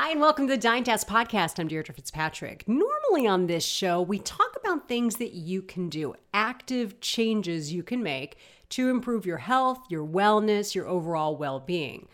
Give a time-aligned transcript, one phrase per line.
[0.00, 1.58] Hi, and welcome to the Dying to Ask podcast.
[1.58, 2.68] I'm Deirdre Fitzpatrick.
[2.68, 7.82] Normally on this show, we talk about things that you can do, active changes you
[7.82, 8.36] can make
[8.68, 12.06] to improve your health, your wellness, your overall well being.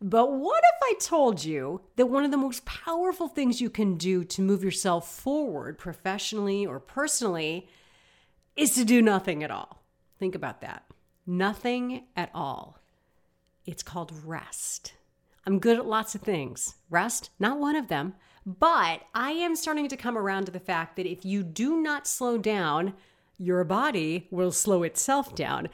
[0.00, 3.98] But what if I told you that one of the most powerful things you can
[3.98, 7.68] do to move yourself forward professionally or personally
[8.56, 9.82] is to do nothing at all?
[10.18, 10.86] Think about that.
[11.26, 12.78] Nothing at all.
[13.66, 14.94] It's called rest.
[15.46, 16.74] I'm good at lots of things.
[16.90, 18.14] Rest, not one of them.
[18.44, 22.06] But I am starting to come around to the fact that if you do not
[22.06, 22.94] slow down,
[23.38, 25.68] your body will slow itself down.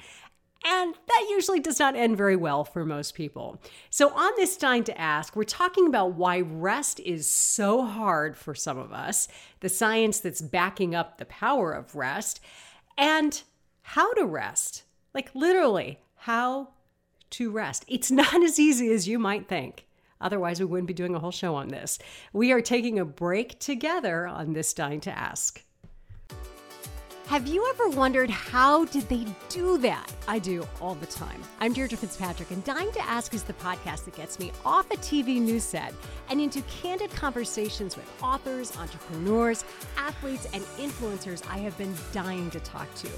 [0.64, 3.60] And that usually does not end very well for most people.
[3.90, 8.54] So, on this Dying to Ask, we're talking about why rest is so hard for
[8.54, 9.26] some of us,
[9.60, 12.40] the science that's backing up the power of rest,
[12.96, 13.42] and
[13.82, 14.84] how to rest.
[15.14, 16.68] Like, literally, how
[17.32, 17.84] to rest.
[17.88, 19.86] It's not as easy as you might think.
[20.20, 21.98] Otherwise, we wouldn't be doing a whole show on this.
[22.32, 25.64] We are taking a break together on this Dying to Ask.
[27.26, 30.12] Have you ever wondered how did they do that?
[30.28, 31.40] I do all the time.
[31.60, 34.96] I'm Deirdre Fitzpatrick, and Dying to Ask is the podcast that gets me off a
[34.96, 35.94] TV news set
[36.28, 39.64] and into candid conversations with authors, entrepreneurs,
[39.96, 43.08] athletes, and influencers I have been dying to talk to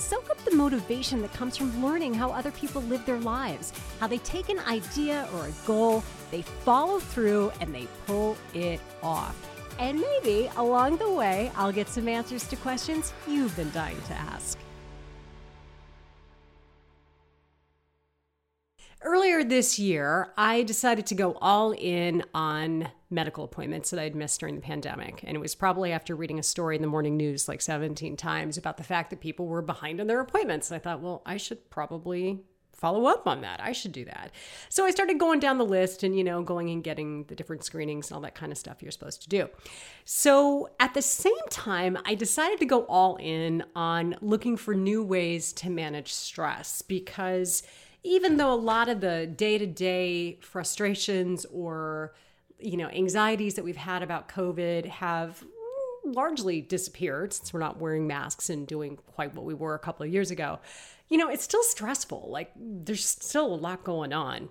[0.00, 4.06] soak up the motivation that comes from learning how other people live their lives, how
[4.06, 9.36] they take an idea or a goal, they follow through, and they pull it off.
[9.78, 14.14] And maybe along the way, I'll get some answers to questions you've been dying to
[14.14, 14.58] ask.
[19.02, 24.40] Earlier this year, I decided to go all in on medical appointments that I'd missed
[24.40, 25.22] during the pandemic.
[25.24, 28.56] And it was probably after reading a story in the morning news like 17 times
[28.56, 30.70] about the fact that people were behind on their appointments.
[30.70, 32.44] I thought, well, I should probably
[32.80, 33.60] follow up on that.
[33.62, 34.30] I should do that.
[34.70, 37.62] So I started going down the list and, you know, going and getting the different
[37.62, 39.50] screenings and all that kind of stuff you're supposed to do.
[40.04, 45.02] So at the same time, I decided to go all in on looking for new
[45.02, 47.62] ways to manage stress because
[48.02, 52.14] even though a lot of the day to day frustrations or
[52.62, 55.44] you know anxieties that we've had about COVID have
[56.04, 60.04] largely disappeared since we're not wearing masks and doing quite what we were a couple
[60.04, 60.58] of years ago.
[61.08, 62.28] You know, it's still stressful.
[62.30, 64.48] Like there's still a lot going on.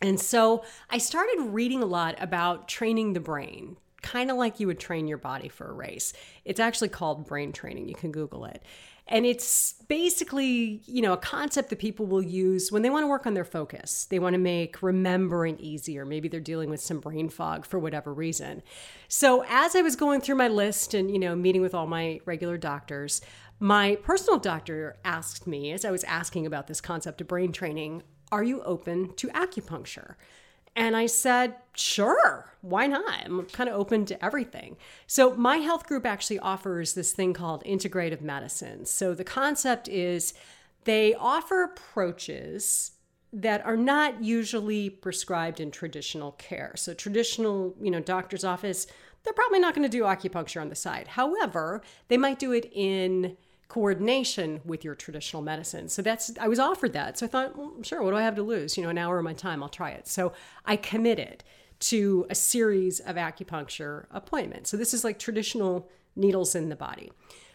[0.00, 4.66] And so I started reading a lot about training the brain, kind of like you
[4.66, 6.12] would train your body for a race.
[6.44, 7.88] It's actually called brain training.
[7.88, 8.62] You can Google it.
[9.08, 13.08] And it's basically, you know, a concept that people will use when they want to
[13.08, 14.06] work on their focus.
[14.06, 16.04] They want to make remembering easier.
[16.04, 18.62] Maybe they're dealing with some brain fog for whatever reason.
[19.08, 22.20] So, as I was going through my list and, you know, meeting with all my
[22.24, 23.20] regular doctors,
[23.58, 28.02] my personal doctor asked me, as I was asking about this concept of brain training,
[28.30, 30.14] are you open to acupuncture?
[30.74, 33.24] And I said, sure, why not?
[33.24, 34.76] I'm kind of open to everything.
[35.06, 38.86] So, my health group actually offers this thing called integrative medicine.
[38.86, 40.32] So, the concept is
[40.84, 42.92] they offer approaches
[43.32, 46.72] that are not usually prescribed in traditional care.
[46.76, 48.86] So, traditional, you know, doctor's office,
[49.24, 51.08] they're probably not going to do acupuncture on the side.
[51.08, 53.36] However, they might do it in
[53.72, 55.88] coordination with your traditional medicine.
[55.88, 57.16] So that's I was offered that.
[57.16, 58.76] So I thought, well, sure, what do I have to lose?
[58.76, 60.06] You know, an hour of my time, I'll try it.
[60.06, 60.34] So
[60.66, 61.42] I committed
[61.80, 64.68] to a series of acupuncture appointments.
[64.68, 67.12] So this is like traditional needles in the body.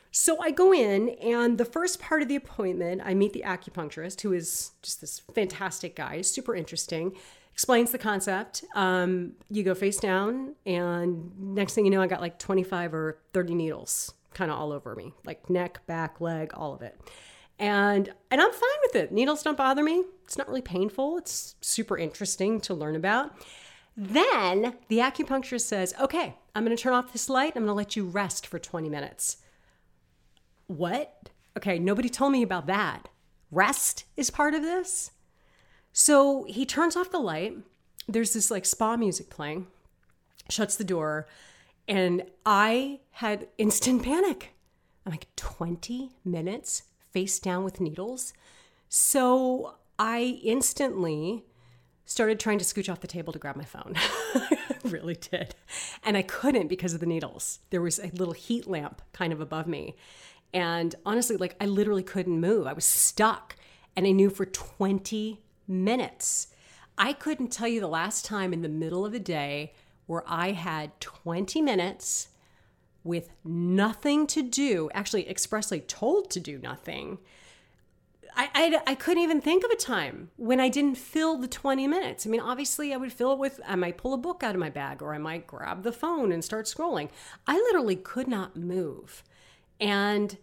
[0.09, 4.21] So I go in, and the first part of the appointment, I meet the acupuncturist,
[4.21, 7.15] who is just this fantastic guy, super interesting,
[7.53, 8.65] explains the concept.
[8.73, 13.19] Um, you go face down, and next thing you know, I got like 25 or
[13.33, 16.95] 30 needles kind of all over me, like neck, back, leg, all of it.
[17.59, 19.11] And and I'm fine with it.
[19.11, 20.03] Needles don't bother me.
[20.23, 21.17] It's not really painful.
[21.17, 23.31] It's super interesting to learn about.
[23.95, 27.53] Then the acupuncturist says, "Okay, I'm going to turn off this light.
[27.55, 29.37] I'm going to let you rest for 20 minutes."
[30.67, 31.29] What?
[31.57, 33.09] Okay, nobody told me about that.
[33.49, 35.11] Rest is part of this.
[35.93, 37.57] So he turns off the light.
[38.07, 39.65] There's this like spa music playing.
[40.47, 41.27] Shuts the door.
[41.87, 44.53] And I had instant panic.
[45.05, 48.33] I'm like, 20 minutes face down with needles?
[48.89, 51.45] So I instantly
[52.05, 53.95] started trying to scooch off the table to grab my phone.
[54.91, 55.55] Really did.
[56.03, 57.59] And I couldn't because of the needles.
[57.69, 59.95] There was a little heat lamp kind of above me.
[60.53, 62.67] And honestly, like I literally couldn't move.
[62.67, 63.55] I was stuck.
[63.95, 66.47] And I knew for 20 minutes.
[66.97, 69.73] I couldn't tell you the last time in the middle of the day
[70.07, 72.29] where I had 20 minutes
[73.03, 77.19] with nothing to do, actually expressly told to do nothing.
[78.35, 81.87] I, I, I, couldn't even think of a time when I didn't fill the 20
[81.87, 82.27] minutes.
[82.27, 84.59] I mean, obviously, I would fill it with, I might pull a book out of
[84.59, 87.09] my bag or I might grab the phone and start scrolling.
[87.47, 89.23] I literally could not move.
[89.79, 90.37] And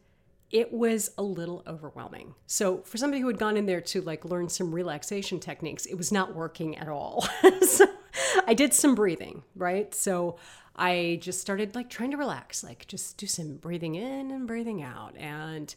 [0.51, 2.35] it was a little overwhelming.
[2.47, 5.97] So, for somebody who had gone in there to like learn some relaxation techniques, it
[5.97, 7.27] was not working at all.
[7.69, 7.87] so,
[8.47, 9.95] I did some breathing, right?
[9.95, 10.39] So,
[10.77, 14.83] I just started like trying to relax, like just do some breathing in and breathing
[14.83, 15.15] out.
[15.17, 15.73] And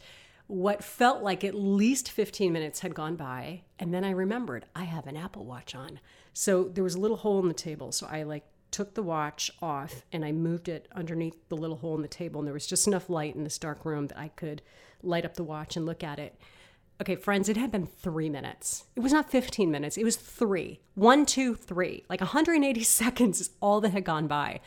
[0.48, 3.62] what felt like at least 15 minutes had gone by.
[3.80, 6.00] And then I remembered I have an Apple Watch on.
[6.34, 7.92] So there was a little hole in the table.
[7.92, 11.96] So I like took the watch off and I moved it underneath the little hole
[11.96, 12.40] in the table.
[12.40, 14.62] And there was just enough light in this dark room that I could
[15.04, 16.40] light up the watch and look at it.
[17.00, 18.86] Okay, friends, it had been three minutes.
[18.96, 20.82] It was not 15 minutes, it was three.
[20.96, 22.04] One, two, three.
[22.10, 24.62] Like 180 seconds is all that had gone by.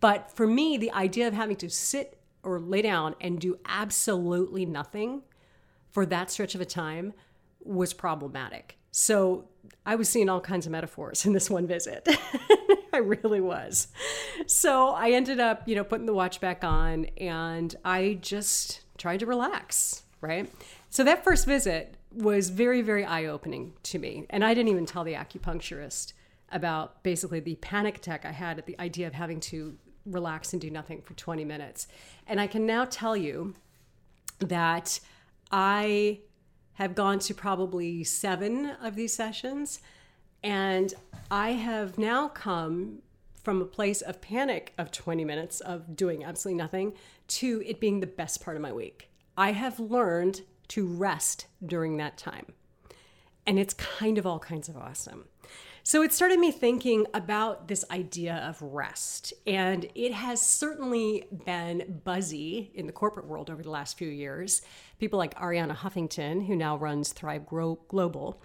[0.00, 4.66] But for me, the idea of having to sit or lay down and do absolutely
[4.66, 5.22] nothing
[5.90, 7.12] for that stretch of a time
[7.64, 8.76] was problematic.
[8.90, 9.48] So
[9.84, 12.08] I was seeing all kinds of metaphors in this one visit.
[12.92, 13.88] I really was.
[14.46, 19.20] So I ended up, you know, putting the watch back on and I just tried
[19.20, 20.50] to relax, right?
[20.90, 24.26] So that first visit was very, very eye opening to me.
[24.30, 26.12] And I didn't even tell the acupuncturist
[26.50, 30.62] about basically the panic attack I had at the idea of having to relax and
[30.62, 31.88] do nothing for 20 minutes.
[32.26, 33.54] And I can now tell you
[34.38, 35.00] that
[35.50, 36.20] I
[36.74, 39.80] have gone to probably seven of these sessions.
[40.42, 40.94] And
[41.30, 43.00] I have now come
[43.42, 46.92] from a place of panic of 20 minutes of doing absolutely nothing
[47.28, 49.10] to it being the best part of my week.
[49.36, 52.46] I have learned to rest during that time.
[53.46, 55.26] And it's kind of all kinds of awesome.
[55.84, 59.32] So it started me thinking about this idea of rest.
[59.46, 64.62] And it has certainly been buzzy in the corporate world over the last few years.
[64.98, 68.42] People like Arianna Huffington, who now runs Thrive Global,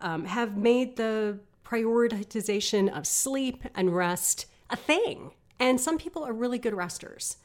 [0.00, 5.32] um, have made the prioritization of sleep and rest a thing.
[5.58, 7.38] And some people are really good resters.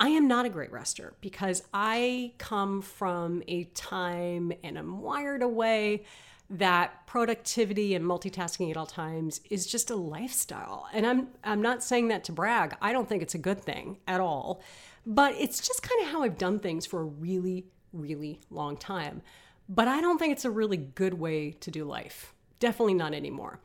[0.00, 5.42] I am not a great rester because I come from a time and I'm wired
[5.42, 6.04] away
[6.48, 10.88] that productivity and multitasking at all times is just a lifestyle.
[10.94, 12.74] And I'm I'm not saying that to brag.
[12.80, 14.62] I don't think it's a good thing at all.
[15.06, 19.20] But it's just kind of how I've done things for a really really long time.
[19.68, 22.32] But I don't think it's a really good way to do life.
[22.58, 23.60] Definitely not anymore.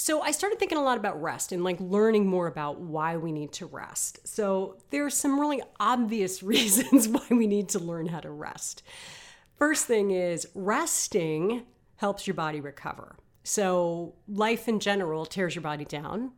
[0.00, 3.32] So I started thinking a lot about rest and like learning more about why we
[3.32, 4.20] need to rest.
[4.28, 8.84] So there are some really obvious reasons why we need to learn how to rest.
[9.56, 11.64] First thing is resting
[11.96, 13.16] helps your body recover.
[13.42, 16.30] So life in general tears your body down.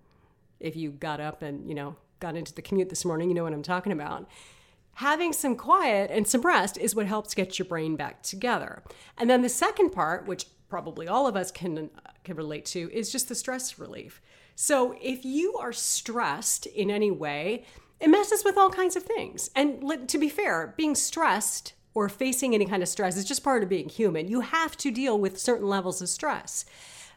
[0.59, 3.45] If you got up and, you know, got into the commute this morning, you know
[3.45, 4.27] what I'm talking about.
[4.95, 8.83] Having some quiet and some rest is what helps get your brain back together.
[9.19, 11.91] And then the second part, which probably all of us can
[12.25, 14.21] can relate to, is just the stress relief.
[14.55, 17.65] So if you are stressed in any way,
[17.99, 19.51] it messes with all kinds of things.
[19.55, 23.63] And to be fair, being stressed or facing any kind of stress is just part
[23.63, 24.29] of being human.
[24.29, 26.65] You have to deal with certain levels of stress.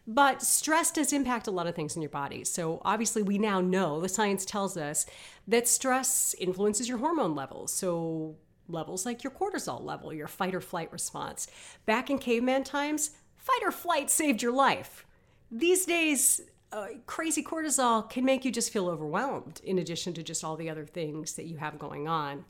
[0.06, 2.44] But stress does impact a lot of things in your body.
[2.44, 5.06] So, obviously, we now know the science tells us
[5.48, 7.72] that stress influences your hormone levels.
[7.72, 8.36] So,
[8.68, 11.48] levels like your cortisol level, your fight or flight response.
[11.86, 13.12] Back in caveman times,
[13.44, 15.06] fight or flight saved your life.
[15.52, 16.42] These days,
[16.72, 20.70] uh, crazy cortisol can make you just feel overwhelmed, in addition to just all the
[20.70, 22.46] other things that you have going on.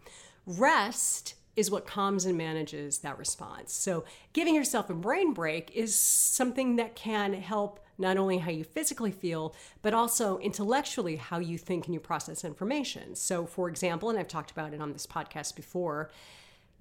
[0.45, 3.73] Rest is what calms and manages that response.
[3.73, 8.63] So, giving yourself a brain break is something that can help not only how you
[8.63, 13.15] physically feel, but also intellectually how you think and you process information.
[13.15, 16.09] So, for example, and I've talked about it on this podcast before,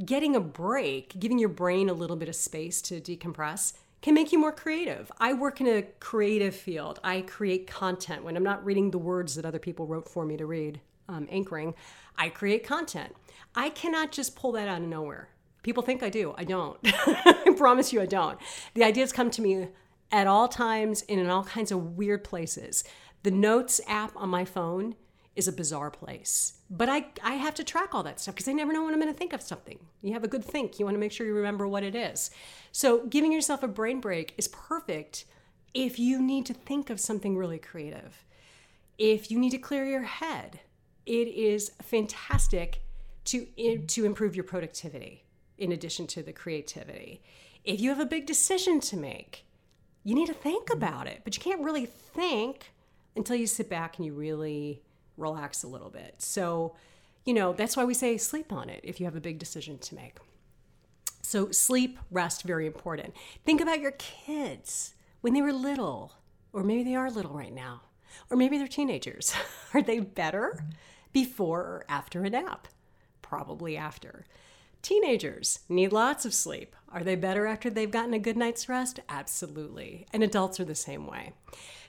[0.03, 4.33] getting a break, giving your brain a little bit of space to decompress can make
[4.33, 5.11] you more creative.
[5.19, 6.99] I work in a creative field.
[7.03, 10.37] I create content when I'm not reading the words that other people wrote for me
[10.37, 11.75] to read, um, anchoring.
[12.19, 13.15] I create content.
[13.55, 15.29] I cannot just pull that out of nowhere.
[15.63, 16.35] People think I do.
[16.37, 16.79] I don't.
[16.85, 18.39] I promise you I don't.
[18.75, 19.69] The ideas come to me
[20.11, 22.83] at all times and in all kinds of weird places.
[23.23, 24.97] The Notes app on my phone
[25.35, 26.55] is a bizarre place.
[26.69, 29.01] But I, I have to track all that stuff because I never know when I'm
[29.01, 29.79] going to think of something.
[30.03, 32.31] You have a good think, you want to make sure you remember what it is.
[32.71, 35.25] So, giving yourself a brain break is perfect
[35.75, 38.25] if you need to think of something really creative.
[38.99, 40.61] If you need to clear your head,
[41.07, 42.83] it is fantastic
[43.25, 43.47] to
[43.87, 45.25] to improve your productivity
[45.59, 47.23] in addition to the creativity.
[47.65, 49.47] If you have a big decision to make,
[50.05, 52.73] you need to think about it, but you can't really think
[53.15, 54.83] until you sit back and you really
[55.23, 56.17] relax a little bit.
[56.19, 56.75] So,
[57.25, 59.79] you know, that's why we say sleep on it if you have a big decision
[59.79, 60.17] to make.
[61.23, 63.15] So, sleep, rest, very important.
[63.47, 66.13] Think about your kids when they were little,
[66.53, 67.83] or maybe they are little right now,
[68.29, 69.33] or maybe they're teenagers.
[69.75, 70.65] are they better
[71.13, 72.69] before or after a nap?
[73.23, 74.27] Probably after.
[74.83, 76.75] Teenagers need lots of sleep.
[76.91, 78.99] Are they better after they've gotten a good night's rest?
[79.09, 80.07] Absolutely.
[80.13, 81.33] And adults are the same way.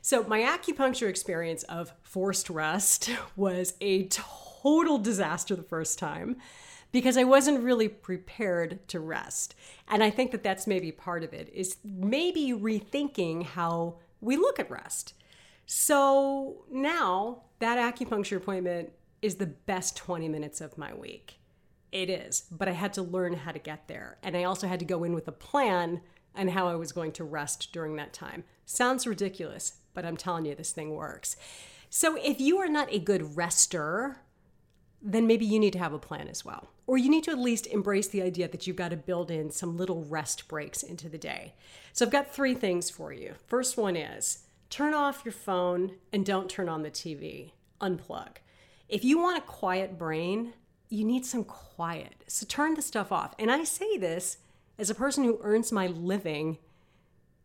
[0.01, 6.37] So, my acupuncture experience of forced rest was a total disaster the first time
[6.91, 9.55] because I wasn't really prepared to rest.
[9.87, 14.59] And I think that that's maybe part of it is maybe rethinking how we look
[14.59, 15.15] at rest.
[15.65, 21.39] So now that acupuncture appointment is the best 20 minutes of my week.
[21.93, 24.17] It is, but I had to learn how to get there.
[24.23, 26.01] And I also had to go in with a plan
[26.35, 28.45] on how I was going to rest during that time.
[28.65, 31.35] Sounds ridiculous, but I'm telling you, this thing works.
[31.91, 34.17] So if you are not a good rester,
[35.03, 36.71] then maybe you need to have a plan as well.
[36.87, 39.51] Or you need to at least embrace the idea that you've got to build in
[39.51, 41.53] some little rest breaks into the day.
[41.91, 43.35] So I've got three things for you.
[43.45, 47.51] First one is turn off your phone and don't turn on the TV.
[47.79, 48.37] Unplug.
[48.89, 50.53] If you want a quiet brain,
[50.93, 52.23] you need some quiet.
[52.27, 53.33] So turn the stuff off.
[53.39, 54.37] And I say this
[54.77, 56.59] as a person who earns my living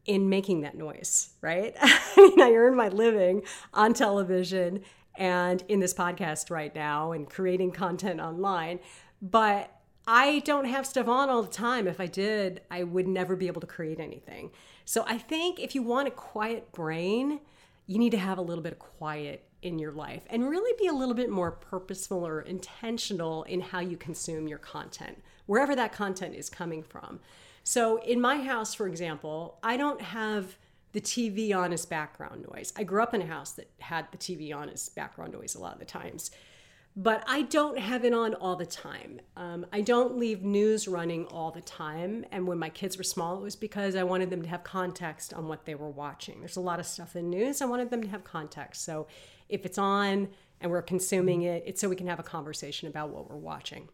[0.04, 1.74] in making that noise, right?
[1.80, 4.82] I mean, I earn my living on television
[5.16, 8.80] and in this podcast right now and creating content online.
[9.22, 9.74] But
[10.06, 11.88] I don't have stuff on all the time.
[11.88, 14.50] If I did, I would never be able to create anything.
[14.84, 17.40] So I think if you want a quiet brain,
[17.86, 20.86] you need to have a little bit of quiet in your life and really be
[20.86, 25.92] a little bit more purposeful or intentional in how you consume your content, wherever that
[25.92, 27.20] content is coming from.
[27.64, 30.56] So in my house, for example, I don't have
[30.92, 32.72] the TV on as background noise.
[32.76, 35.60] I grew up in a house that had the TV on as background noise a
[35.60, 36.30] lot of the times,
[36.96, 39.20] but I don't have it on all the time.
[39.36, 42.24] Um, I don't leave news running all the time.
[42.32, 45.32] And when my kids were small, it was because I wanted them to have context
[45.32, 46.40] on what they were watching.
[46.40, 47.62] There's a lot of stuff in news.
[47.62, 48.82] I wanted them to have context.
[48.82, 49.06] So
[49.48, 50.28] if it's on
[50.60, 51.56] and we're consuming mm-hmm.
[51.56, 53.88] it, it's so we can have a conversation about what we're watching.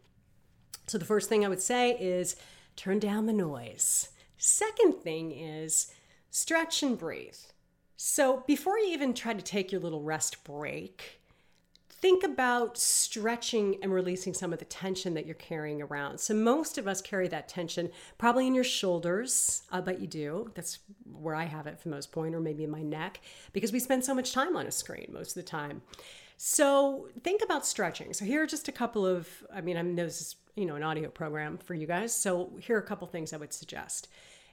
[0.87, 2.35] So the first thing I would say is
[2.75, 4.09] turn down the noise.
[4.37, 5.91] Second thing is,
[6.29, 7.37] Stretch and breathe.
[7.95, 11.21] So before you even try to take your little rest break,
[12.05, 16.19] think about stretching and releasing some of the tension that you're carrying around.
[16.19, 19.63] So, most of us carry that tension probably in your shoulders.
[19.71, 20.51] I bet you do.
[20.53, 20.77] That's
[21.11, 23.21] where I have it for most point, or maybe in my neck,
[23.53, 25.81] because we spend so much time on a screen most of the time.
[26.37, 28.13] So, think about stretching.
[28.13, 30.75] So, here are just a couple of, I mean, I know this is, you know,
[30.75, 32.13] an audio program for you guys.
[32.13, 34.09] So, here are a couple things I would suggest.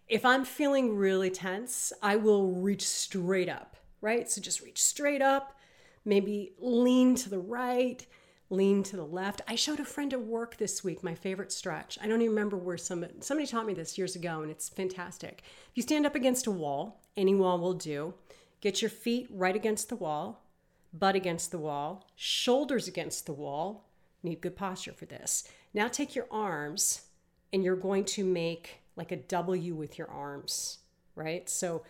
[0.08, 4.30] If I'm feeling really tense, I will reach straight up, right?
[4.30, 5.58] So just reach straight up,
[6.04, 8.04] maybe lean to the right,
[8.50, 9.40] lean to the left.
[9.48, 11.98] I showed a friend at work this week my favorite stretch.
[12.02, 15.42] I don't even remember where somebody somebody taught me this years ago and it's fantastic.
[15.70, 18.14] If you stand up against a wall, any wall will do.
[18.60, 20.44] Get your feet right against the wall,
[20.92, 23.88] butt against the wall, shoulders against the wall.
[24.22, 25.48] Need good posture for this.
[25.74, 27.02] Now take your arms
[27.52, 30.78] and you're going to make like a W with your arms,
[31.16, 31.48] right?
[31.48, 31.82] So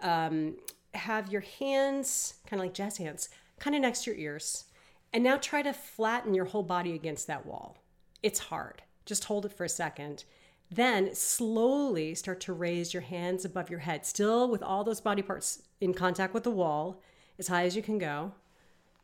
[0.00, 0.56] um,
[0.94, 3.28] have your hands kind of like jazz hands,
[3.58, 4.64] kind of next to your ears.
[5.12, 7.78] And now try to flatten your whole body against that wall.
[8.22, 8.82] It's hard.
[9.06, 10.24] Just hold it for a second.
[10.70, 15.22] Then slowly start to raise your hands above your head, still with all those body
[15.22, 17.00] parts in contact with the wall,
[17.38, 18.32] as high as you can go,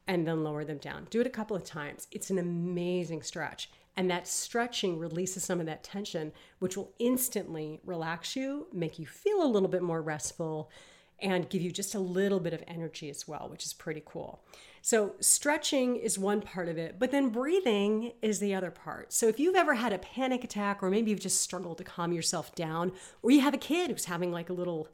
[0.06, 1.06] and then lower them down.
[1.10, 2.08] Do it a couple of times.
[2.10, 3.70] It's an amazing stretch.
[3.96, 9.06] And that stretching releases some of that tension, which will instantly relax you, make you
[9.06, 10.70] feel a little bit more restful,
[11.22, 14.42] and give you just a little bit of energy as well, which is pretty cool.
[14.82, 19.12] So, stretching is one part of it, but then breathing is the other part.
[19.12, 22.12] So, if you've ever had a panic attack, or maybe you've just struggled to calm
[22.12, 24.88] yourself down, or you have a kid who's having like a little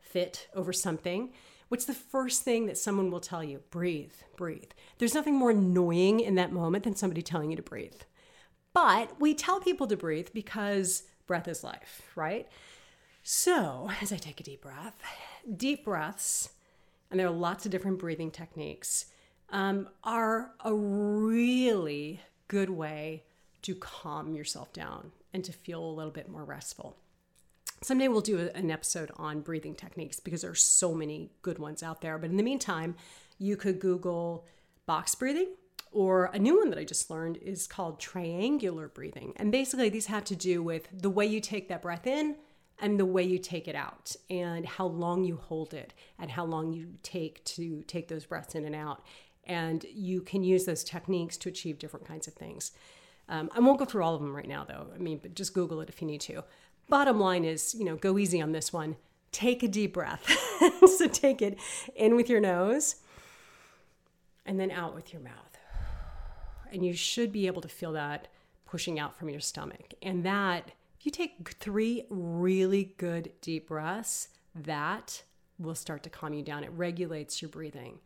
[0.00, 1.32] fit over something,
[1.68, 3.60] what's the first thing that someone will tell you?
[3.70, 4.70] Breathe, breathe.
[4.98, 8.02] There's nothing more annoying in that moment than somebody telling you to breathe.
[8.72, 12.46] But we tell people to breathe because breath is life, right?
[13.28, 15.02] So, as I take a deep breath,
[15.56, 16.50] deep breaths,
[17.10, 19.06] and there are lots of different breathing techniques,
[19.50, 23.24] um, are a really good way
[23.62, 26.96] to calm yourself down and to feel a little bit more restful.
[27.82, 31.82] Someday we'll do an episode on breathing techniques because there are so many good ones
[31.82, 32.18] out there.
[32.18, 32.94] But in the meantime,
[33.38, 34.46] you could Google
[34.86, 35.48] box breathing
[35.90, 39.32] or a new one that I just learned is called triangular breathing.
[39.34, 42.36] And basically, these have to do with the way you take that breath in
[42.80, 46.44] and the way you take it out, and how long you hold it, and how
[46.44, 49.02] long you take to take those breaths in and out.
[49.44, 52.72] And you can use those techniques to achieve different kinds of things.
[53.28, 54.88] Um, I won't go through all of them right now, though.
[54.94, 56.44] I mean, but just Google it if you need to.
[56.88, 58.96] Bottom line is, you know, go easy on this one.
[59.32, 60.28] Take a deep breath.
[60.96, 61.58] so take it
[61.94, 62.96] in with your nose
[64.44, 65.58] and then out with your mouth.
[66.72, 68.28] And you should be able to feel that
[68.64, 69.94] pushing out from your stomach.
[70.02, 70.72] And that,
[71.06, 75.22] you take three really good deep breaths, that
[75.58, 76.64] will start to calm you down.
[76.64, 77.98] It regulates your breathing.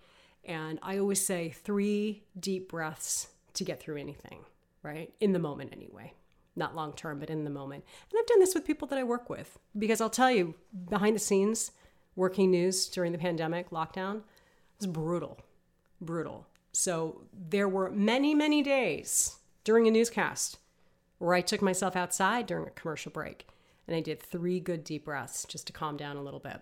[0.45, 4.41] And I always say three deep breaths to get through anything,
[4.83, 5.13] right?
[5.21, 6.15] In the moment, anyway.
[6.57, 7.85] Not long term, but in the moment.
[8.11, 10.55] And I've done this with people that I work with because I'll tell you,
[10.89, 11.73] behind the scenes,
[12.17, 14.23] working news during the pandemic lockdown
[14.79, 15.39] was brutal,
[16.01, 16.47] brutal.
[16.73, 20.59] So there were many, many days during a newscast
[21.21, 23.47] where I took myself outside during a commercial break
[23.87, 26.61] and I did three good deep breaths just to calm down a little bit.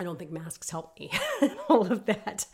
[0.00, 1.12] I don't think masks helped me.
[1.68, 2.46] All of that.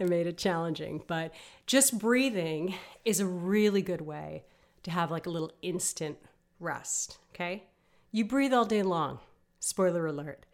[0.00, 1.02] It made it challenging.
[1.06, 1.32] But
[1.66, 2.74] just breathing
[3.04, 4.44] is a really good way
[4.82, 6.18] to have like a little instant
[6.58, 7.18] rest.
[7.34, 7.64] Okay.
[8.10, 9.20] You breathe all day long.
[9.60, 10.46] Spoiler alert.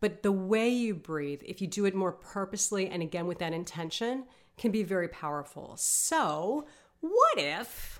[0.00, 3.52] But the way you breathe, if you do it more purposely and again with that
[3.52, 4.24] intention,
[4.56, 5.74] can be very powerful.
[5.76, 6.66] So,
[7.00, 7.97] what if,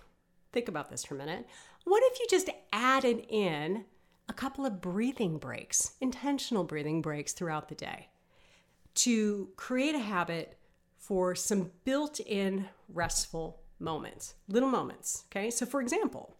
[0.59, 1.47] think about this for a minute,
[1.85, 3.85] what if you just added in
[4.29, 8.09] a couple of breathing breaks, intentional breathing breaks throughout the day
[8.97, 10.59] to create a habit
[10.97, 15.25] for some built in restful moments, little moments.
[15.31, 15.49] Okay.
[15.49, 16.37] So, for example,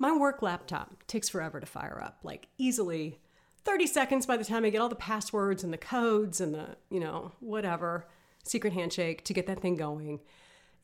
[0.00, 3.20] my work laptop takes forever to fire up, like easily
[3.64, 6.76] 30 seconds by the time I get all the passwords and the codes and the,
[6.90, 8.08] you know, whatever
[8.42, 10.18] secret handshake to get that thing going.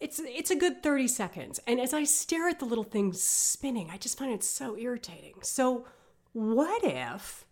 [0.00, 1.60] It's it's a good 30 seconds.
[1.66, 5.34] And as I stare at the little thing spinning, I just find it so irritating.
[5.42, 5.86] So
[6.32, 7.46] what if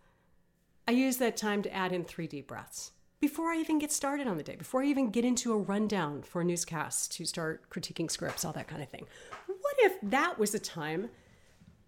[0.89, 4.27] I use that time to add in three deep breaths before I even get started
[4.27, 7.71] on the day, before I even get into a rundown for a newscast to start
[7.71, 9.07] critiquing scripts, all that kind of thing?
[9.47, 11.11] What if that was a time,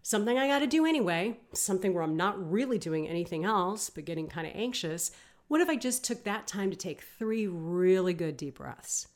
[0.03, 4.05] something I got to do anyway, something where I'm not really doing anything else but
[4.05, 5.11] getting kind of anxious?
[5.49, 9.09] What if I just took that time to take three really good deep breaths?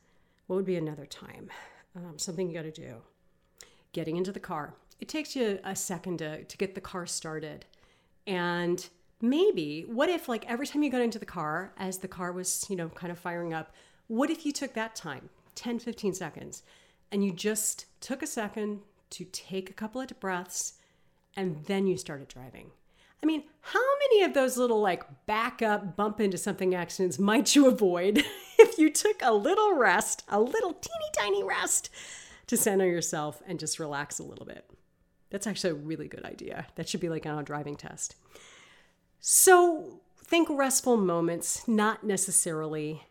[0.49, 1.49] What would be another time?
[1.95, 2.97] Um, something you got to do.
[3.93, 7.65] Getting into the car it takes you a second to, to get the car started.
[8.27, 8.87] And
[9.21, 12.67] maybe, what if, like, every time you got into the car, as the car was,
[12.69, 13.73] you know, kind of firing up,
[14.09, 16.63] what if you took that time, 10, 15 seconds,
[17.13, 18.81] and you just took a second
[19.11, 20.75] to take a couple of breaths
[21.37, 22.71] and then you started driving?
[23.23, 27.55] I mean, how many of those little like back up, bump into something accidents might
[27.55, 28.25] you avoid
[28.59, 31.91] if you took a little rest, a little teeny tiny rest
[32.47, 34.71] to center yourself and just relax a little bit?
[35.31, 36.67] That's actually a really good idea.
[36.77, 38.17] That should be like on a driving test.
[39.21, 43.03] So think restful moments, not necessarily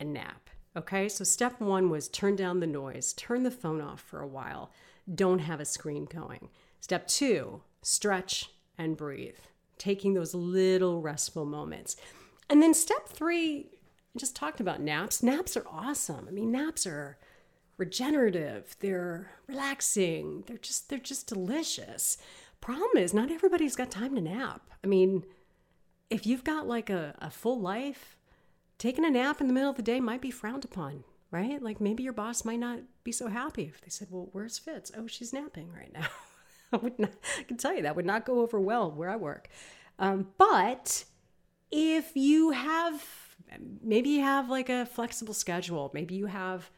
[0.00, 0.50] a nap.
[0.76, 4.26] Okay, so step one was turn down the noise, turn the phone off for a
[4.28, 4.70] while,
[5.12, 6.50] don't have a screen going.
[6.80, 9.38] Step two, stretch and breathe,
[9.76, 11.96] taking those little restful moments.
[12.48, 13.66] And then step three,
[14.14, 15.22] I just talked about naps.
[15.22, 16.26] Naps are awesome.
[16.28, 17.18] I mean, naps are
[17.78, 22.18] regenerative, they're relaxing, they're just they're just delicious.
[22.60, 24.68] Problem is not everybody's got time to nap.
[24.82, 25.24] I mean,
[26.10, 28.16] if you've got like a, a full life,
[28.78, 31.62] taking a nap in the middle of the day might be frowned upon, right?
[31.62, 34.90] Like maybe your boss might not be so happy if they said, Well, where's Fitz?
[34.96, 36.06] Oh, she's napping right now.
[36.72, 39.16] I would not I can tell you that would not go over well where I
[39.16, 39.48] work.
[39.98, 41.04] Um, but
[41.70, 43.02] if you have
[43.82, 46.70] maybe you have like a flexible schedule, maybe you have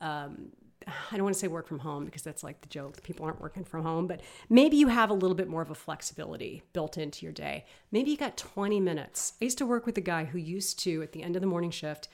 [0.00, 0.50] um,
[0.86, 3.02] I don't want to say work from home because that's like the joke.
[3.02, 5.74] People aren't working from home, but maybe you have a little bit more of a
[5.74, 7.64] flexibility built into your day.
[7.90, 9.34] Maybe you got 20 minutes.
[9.40, 11.48] I used to work with a guy who used to, at the end of the
[11.48, 12.08] morning shift,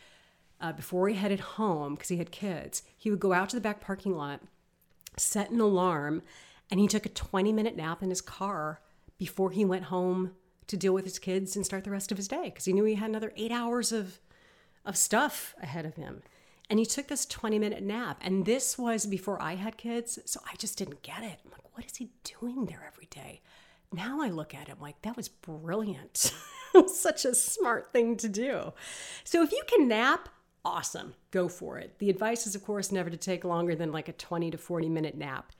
[0.60, 3.62] uh, before he headed home, because he had kids, he would go out to the
[3.62, 4.40] back parking lot,
[5.16, 6.22] set an alarm,
[6.70, 8.80] and he took a 20 minute nap in his car
[9.18, 10.32] before he went home
[10.70, 12.85] to deal with his kids and start the rest of his day because he knew
[12.85, 14.20] he had another eight hours of,
[14.85, 16.22] of stuff ahead of him.
[16.70, 18.18] And he took this 20 minute nap.
[18.22, 20.20] And this was before I had kids.
[20.24, 21.40] So I just didn't get it.
[21.44, 23.40] I'm like, what is he doing there every day?
[23.92, 26.33] Now I look at him like, that was brilliant.
[26.87, 28.72] Such a smart thing to do.
[29.24, 30.28] So if you can nap,
[30.64, 31.14] awesome.
[31.33, 31.98] Go for it.
[31.98, 34.88] The advice is, of course, never to take longer than like a 20 to 40
[34.88, 35.52] minute nap.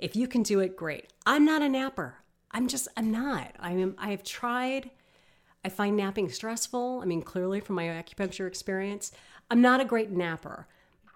[0.00, 1.12] If you can do it, great.
[1.24, 2.16] I'm not a napper.
[2.50, 3.52] I'm just, I'm not.
[3.58, 4.90] I am, I have tried.
[5.64, 7.00] I find napping stressful.
[7.02, 9.12] I mean, clearly from my acupuncture experience,
[9.50, 10.66] I'm not a great napper,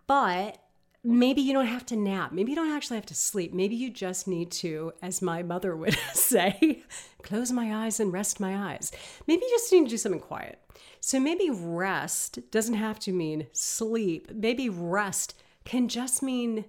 [0.06, 0.58] but
[1.02, 2.32] maybe you don't have to nap.
[2.32, 3.54] Maybe you don't actually have to sleep.
[3.54, 6.82] Maybe you just need to, as my mother would say,
[7.22, 8.92] close my eyes and rest my eyes.
[9.26, 10.58] Maybe you just need to do something quiet.
[11.00, 14.30] So maybe rest doesn't have to mean sleep.
[14.34, 16.64] Maybe rest can just mean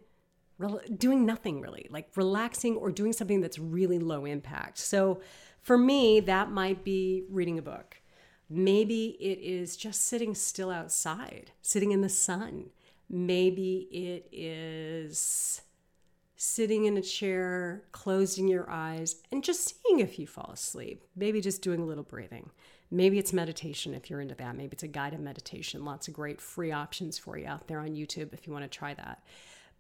[0.98, 4.78] doing nothing really, like relaxing or doing something that's really low impact.
[4.78, 5.22] So
[5.62, 8.02] for me, that might be reading a book.
[8.50, 12.72] Maybe it is just sitting still outside, sitting in the sun.
[13.10, 15.62] Maybe it is
[16.36, 21.04] sitting in a chair, closing your eyes, and just seeing if you fall asleep.
[21.16, 22.50] Maybe just doing a little breathing.
[22.90, 24.58] Maybe it's meditation if you're into that.
[24.58, 25.86] Maybe it's a guided meditation.
[25.86, 28.78] Lots of great free options for you out there on YouTube if you want to
[28.78, 29.24] try that.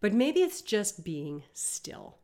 [0.01, 2.17] But maybe it's just being still.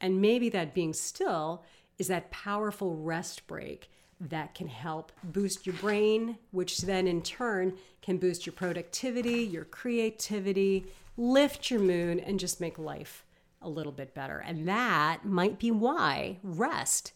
[0.00, 1.64] And maybe that being still
[1.98, 7.76] is that powerful rest break that can help boost your brain, which then in turn
[8.02, 13.24] can boost your productivity, your creativity, lift your mood, and just make life
[13.62, 14.38] a little bit better.
[14.38, 17.12] And that might be why rest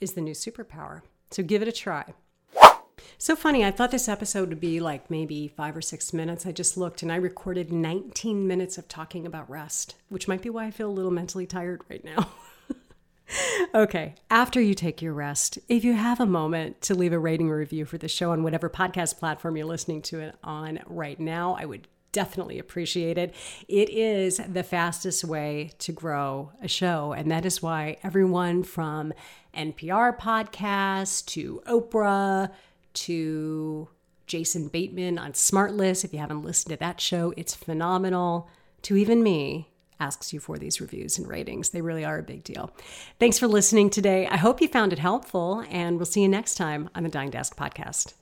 [0.00, 1.02] is the new superpower.
[1.30, 2.14] So give it a try.
[3.18, 6.46] So funny, I thought this episode would be like maybe five or six minutes.
[6.46, 10.50] I just looked and I recorded 19 minutes of talking about rest, which might be
[10.50, 12.28] why I feel a little mentally tired right now.
[13.74, 17.48] okay, after you take your rest, if you have a moment to leave a rating
[17.48, 21.18] or review for the show on whatever podcast platform you're listening to it on right
[21.18, 23.34] now, I would definitely appreciate it.
[23.68, 27.12] It is the fastest way to grow a show.
[27.12, 29.12] And that is why everyone from
[29.54, 32.50] NPR podcasts to Oprah
[32.96, 33.88] to
[34.26, 38.48] Jason Bateman on SmartLess, if you haven't listened to that show, it's phenomenal,
[38.82, 41.70] to even me, asks you for these reviews and ratings.
[41.70, 42.70] They really are a big deal.
[43.18, 44.26] Thanks for listening today.
[44.26, 47.30] I hope you found it helpful, and we'll see you next time on the Dying
[47.30, 48.14] to Ask podcast.